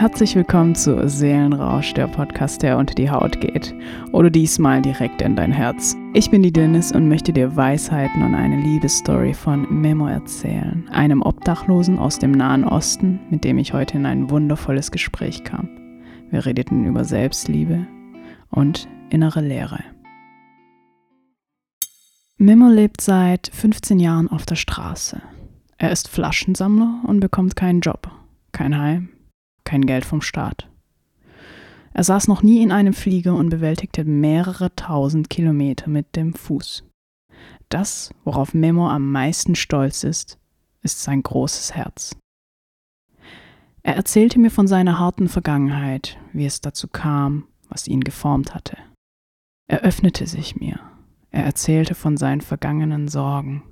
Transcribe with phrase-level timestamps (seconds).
[0.00, 3.74] Herzlich willkommen zu Seelenrausch, der Podcast, der unter die Haut geht.
[4.12, 5.94] Oder diesmal direkt in dein Herz.
[6.14, 11.20] Ich bin die Dennis und möchte dir Weisheiten und eine Liebesstory von Memo erzählen, einem
[11.20, 15.68] Obdachlosen aus dem Nahen Osten, mit dem ich heute in ein wundervolles Gespräch kam.
[16.30, 17.86] Wir redeten über Selbstliebe
[18.48, 19.84] und innere Leere.
[22.38, 25.20] Memo lebt seit 15 Jahren auf der Straße.
[25.76, 28.10] Er ist Flaschensammler und bekommt keinen Job,
[28.52, 29.10] kein Heim,
[29.64, 30.70] kein Geld vom Staat.
[31.92, 36.84] Er saß noch nie in einem Flieger und bewältigte mehrere tausend Kilometer mit dem Fuß.
[37.68, 40.38] Das, worauf Memo am meisten stolz ist,
[40.82, 42.16] ist sein großes Herz.
[43.82, 48.76] Er erzählte mir von seiner harten Vergangenheit, wie es dazu kam, was ihn geformt hatte.
[49.68, 50.80] Er öffnete sich mir.
[51.30, 53.62] Er erzählte von seinen vergangenen Sorgen.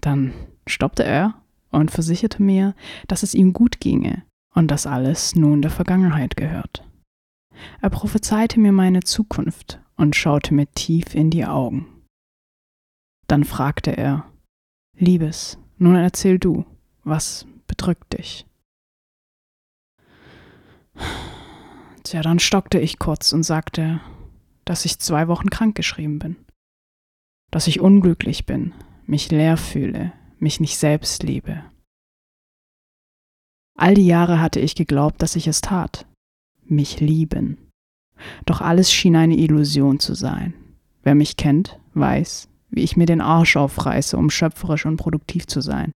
[0.00, 0.32] Dann
[0.66, 1.34] stoppte er
[1.70, 2.74] und versicherte mir,
[3.06, 4.24] dass es ihm gut ginge
[4.56, 6.82] und dass alles nun der Vergangenheit gehört.
[7.82, 11.86] Er prophezeite mir meine Zukunft und schaute mir tief in die Augen.
[13.28, 14.24] Dann fragte er,
[14.96, 16.64] Liebes, nun erzähl du,
[17.04, 18.46] was bedrückt dich?
[22.02, 24.00] Tja, dann stockte ich kurz und sagte,
[24.64, 26.36] dass ich zwei Wochen krankgeschrieben bin,
[27.50, 28.72] dass ich unglücklich bin,
[29.04, 31.62] mich leer fühle, mich nicht selbst liebe,
[33.76, 36.06] All die Jahre hatte ich geglaubt, dass ich es tat.
[36.64, 37.58] Mich lieben.
[38.46, 40.54] Doch alles schien eine Illusion zu sein.
[41.02, 45.60] Wer mich kennt, weiß, wie ich mir den Arsch aufreiße, um schöpferisch und produktiv zu
[45.60, 45.92] sein.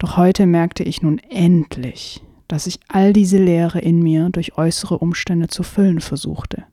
[0.00, 4.98] Doch heute merkte ich nun endlich, dass ich all diese Leere in mir durch äußere
[4.98, 6.66] Umstände zu füllen versuchte.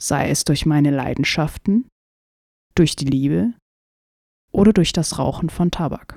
[0.00, 1.86] Sei es durch meine Leidenschaften,
[2.74, 3.54] durch die Liebe
[4.50, 6.16] oder durch das Rauchen von Tabak.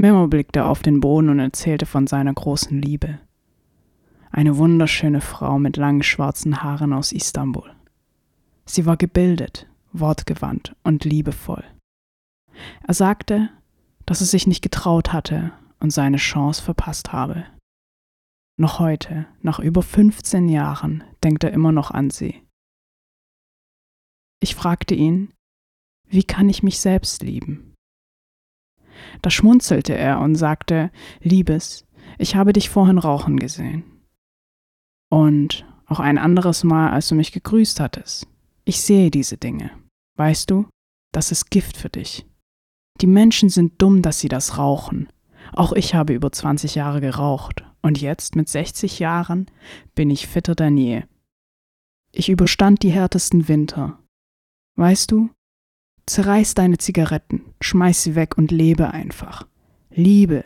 [0.00, 3.18] Memo blickte auf den Boden und erzählte von seiner großen Liebe.
[4.30, 7.70] Eine wunderschöne Frau mit langen schwarzen Haaren aus Istanbul.
[8.64, 11.62] Sie war gebildet, wortgewandt und liebevoll.
[12.82, 13.50] Er sagte,
[14.06, 17.44] dass er sich nicht getraut hatte und seine Chance verpasst habe.
[18.56, 22.40] Noch heute, nach über 15 Jahren, denkt er immer noch an sie.
[24.42, 25.34] Ich fragte ihn,
[26.08, 27.69] wie kann ich mich selbst lieben?
[29.22, 30.90] Da schmunzelte er und sagte,
[31.20, 31.86] Liebes,
[32.18, 33.84] ich habe dich vorhin rauchen gesehen.
[35.10, 38.28] Und auch ein anderes Mal, als du mich gegrüßt hattest.
[38.64, 39.70] Ich sehe diese Dinge.
[40.16, 40.66] Weißt du,
[41.12, 42.26] das ist Gift für dich.
[43.00, 45.08] Die Menschen sind dumm, dass sie das rauchen.
[45.52, 49.46] Auch ich habe über 20 Jahre geraucht und jetzt mit 60 Jahren
[49.94, 51.02] bin ich fitter denn je.
[52.12, 53.98] Ich überstand die härtesten Winter.
[54.76, 55.30] Weißt du,
[56.10, 59.46] Zerreiß deine Zigaretten, schmeiß sie weg und lebe einfach.
[59.90, 60.44] Liebe.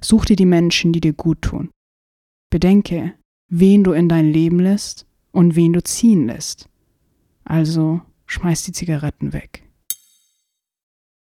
[0.00, 1.72] Such dir die Menschen, die dir gut tun.
[2.50, 3.14] Bedenke,
[3.48, 6.68] wen du in dein Leben lässt und wen du ziehen lässt.
[7.42, 9.68] Also schmeiß die Zigaretten weg.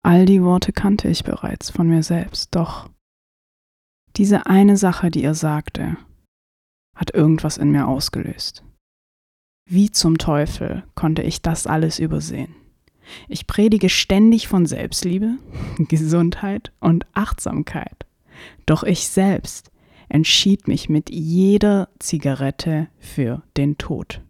[0.04, 2.88] All die Worte kannte ich bereits von mir selbst, doch
[4.16, 5.98] diese eine Sache, die er sagte,
[6.96, 8.64] hat irgendwas in mir ausgelöst.
[9.68, 12.61] Wie zum Teufel konnte ich das alles übersehen?
[13.28, 15.38] Ich predige ständig von Selbstliebe,
[15.78, 18.06] Gesundheit und Achtsamkeit.
[18.66, 19.72] Doch ich selbst
[20.10, 24.22] entschied mich mit jeder Zigarette für den Tod.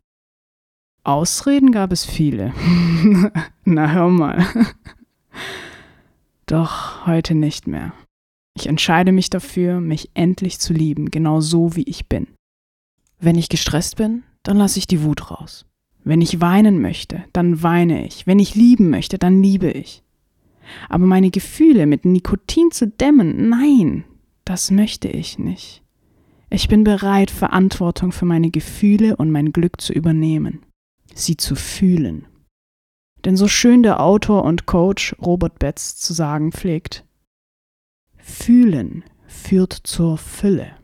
[1.03, 2.53] Ausreden gab es viele.
[3.65, 4.45] Na hör mal.
[6.45, 7.93] Doch heute nicht mehr.
[8.55, 12.27] Ich entscheide mich dafür, mich endlich zu lieben, genau so wie ich bin.
[13.19, 15.65] Wenn ich gestresst bin, dann lasse ich die Wut raus.
[16.03, 18.25] Wenn ich weinen möchte, dann weine ich.
[18.25, 20.03] Wenn ich lieben möchte, dann liebe ich.
[20.89, 24.05] Aber meine Gefühle mit Nikotin zu dämmen, nein,
[24.45, 25.83] das möchte ich nicht.
[26.49, 30.65] Ich bin bereit, Verantwortung für meine Gefühle und mein Glück zu übernehmen,
[31.13, 32.25] sie zu fühlen.
[33.23, 37.05] Denn so schön der Autor und Coach Robert Betz zu sagen pflegt,
[38.17, 40.75] Fühlen führt zur Fülle.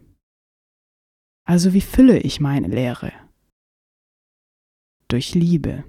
[1.43, 3.11] Also wie fülle ich meine Lehre?
[5.07, 5.83] Durch Liebe.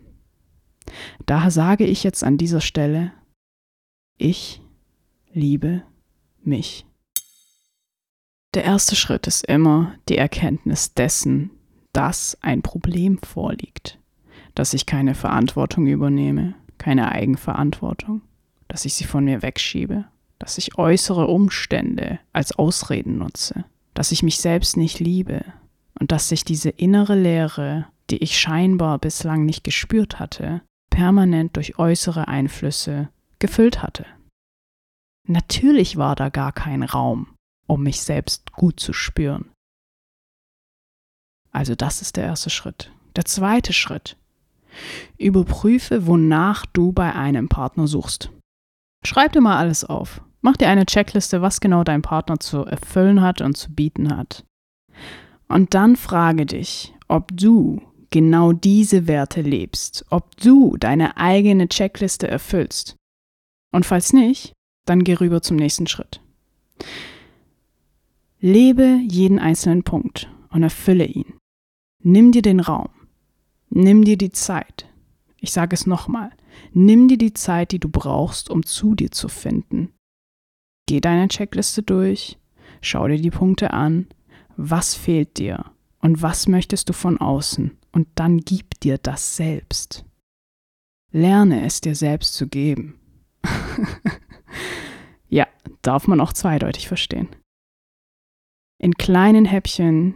[1.27, 3.13] Daher sage ich jetzt an dieser Stelle,
[4.17, 4.63] ich
[5.33, 5.83] liebe
[6.43, 6.87] mich.
[8.55, 11.51] Der erste Schritt ist immer die Erkenntnis dessen,
[11.93, 13.99] dass ein Problem vorliegt,
[14.55, 18.23] dass ich keine Verantwortung übernehme, keine Eigenverantwortung,
[18.67, 20.07] dass ich sie von mir wegschiebe,
[20.39, 23.65] dass ich äußere Umstände als Ausreden nutze,
[23.95, 25.45] dass ich mich selbst nicht liebe
[25.99, 31.79] und dass sich diese innere Leere die ich scheinbar bislang nicht gespürt hatte, permanent durch
[31.79, 33.09] äußere Einflüsse
[33.39, 34.07] gefüllt hatte.
[35.27, 37.35] Natürlich war da gar kein Raum,
[37.67, 39.51] um mich selbst gut zu spüren.
[41.53, 42.93] Also das ist der erste Schritt.
[43.17, 44.17] Der zweite Schritt.
[45.17, 48.31] Überprüfe, wonach du bei einem Partner suchst.
[49.05, 50.23] Schreib dir mal alles auf.
[50.41, 54.45] Mach dir eine Checkliste, was genau dein Partner zu erfüllen hat und zu bieten hat.
[55.49, 62.29] Und dann frage dich, ob du genau diese Werte lebst, ob du deine eigene Checkliste
[62.29, 62.97] erfüllst.
[63.73, 64.53] Und falls nicht,
[64.87, 66.21] dann geh rüber zum nächsten Schritt.
[68.41, 71.35] Lebe jeden einzelnen Punkt und erfülle ihn.
[72.03, 72.89] Nimm dir den Raum.
[73.71, 74.89] Nimm dir die Zeit.
[75.37, 76.31] Ich sage es nochmal.
[76.73, 79.93] Nimm dir die Zeit, die du brauchst, um zu dir zu finden.
[80.87, 82.39] Geh deine Checkliste durch,
[82.81, 84.07] schau dir die Punkte an,
[84.57, 85.67] was fehlt dir
[86.01, 90.05] und was möchtest du von außen und dann gib dir das selbst.
[91.11, 93.01] Lerne es dir selbst zu geben.
[95.29, 95.49] ja,
[95.83, 97.29] darf man auch zweideutig verstehen.
[98.81, 100.15] In kleinen Häppchen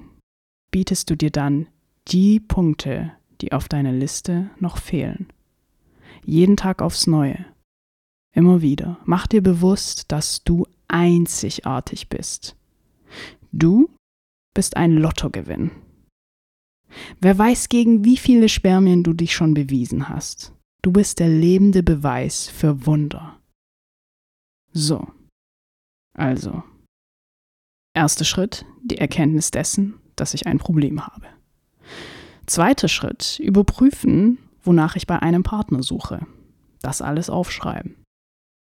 [0.70, 1.66] bietest du dir dann
[2.06, 5.32] die Punkte, die auf deiner Liste noch fehlen.
[6.24, 7.44] Jeden Tag aufs Neue.
[8.32, 9.00] Immer wieder.
[9.04, 12.54] Mach dir bewusst, dass du einzigartig bist.
[13.50, 13.90] Du
[14.54, 15.72] bist ein Lottogewinn.
[17.20, 20.52] Wer weiß, gegen wie viele Spermien du dich schon bewiesen hast.
[20.82, 23.38] Du bist der lebende Beweis für Wunder.
[24.72, 25.06] So.
[26.14, 26.62] Also.
[27.94, 31.26] Erster Schritt, die Erkenntnis dessen, dass ich ein Problem habe.
[32.46, 36.26] Zweiter Schritt, überprüfen, wonach ich bei einem Partner suche.
[36.80, 38.02] Das alles aufschreiben.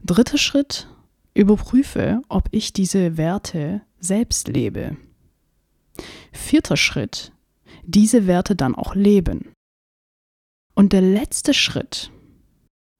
[0.04, 0.88] Dritter Schritt,
[1.34, 4.98] überprüfe, ob ich diese Werte selbst lebe.
[6.32, 7.32] Vierter Schritt,
[7.90, 9.52] diese Werte dann auch leben.
[10.76, 12.12] Und der letzte Schritt,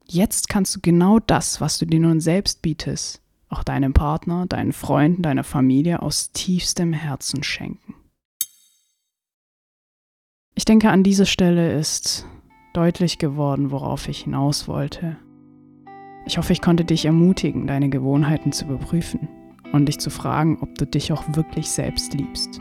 [0.06, 4.74] jetzt kannst du genau das, was du dir nun selbst bietest, auch deinem Partner, deinen
[4.74, 7.96] Freunden, deiner Familie aus tiefstem Herzen schenken.
[10.56, 12.26] Ich denke, an dieser Stelle ist
[12.74, 15.18] deutlich geworden, worauf ich hinaus wollte.
[16.26, 19.30] Ich hoffe, ich konnte dich ermutigen, deine Gewohnheiten zu überprüfen
[19.72, 22.60] und dich zu fragen, ob du dich auch wirklich selbst liebst.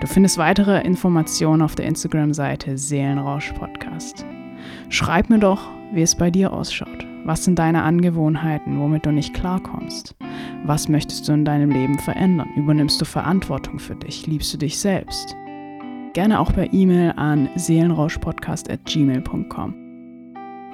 [0.00, 4.24] Du findest weitere Informationen auf der Instagram-Seite Seelenrausch Podcast.
[4.88, 5.60] Schreib mir doch,
[5.92, 7.06] wie es bei dir ausschaut.
[7.24, 10.16] Was sind deine Angewohnheiten, womit du nicht klarkommst?
[10.64, 12.48] Was möchtest du in deinem Leben verändern?
[12.56, 14.26] Übernimmst du Verantwortung für dich?
[14.26, 15.36] Liebst du dich selbst?
[16.14, 19.74] Gerne auch per E-Mail an seelenrauschpodcast.gmail.com.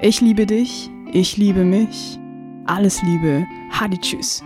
[0.01, 2.21] Ich liebe dich, ich liebe mich.
[2.67, 4.45] Alles Liebe, Hadi Tschüss.